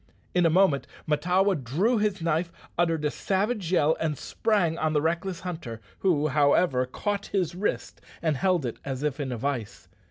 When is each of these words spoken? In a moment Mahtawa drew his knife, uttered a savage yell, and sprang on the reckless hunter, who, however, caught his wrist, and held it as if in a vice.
In 0.33 0.47
a 0.47 0.49
moment 0.49 0.87
Mahtawa 1.05 1.53
drew 1.63 1.99
his 1.99 2.23
knife, 2.23 2.51
uttered 2.75 3.05
a 3.05 3.11
savage 3.11 3.71
yell, 3.71 3.95
and 3.99 4.17
sprang 4.17 4.75
on 4.79 4.93
the 4.93 4.99
reckless 4.99 5.41
hunter, 5.41 5.79
who, 5.99 6.29
however, 6.29 6.87
caught 6.87 7.27
his 7.27 7.53
wrist, 7.53 8.01
and 8.19 8.35
held 8.35 8.65
it 8.65 8.77
as 8.83 9.03
if 9.03 9.19
in 9.19 9.31
a 9.31 9.37
vice. 9.37 9.87